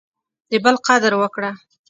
[0.51, 1.51] د بل قدر وکړه.